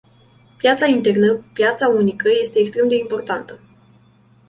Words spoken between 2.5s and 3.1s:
extrem de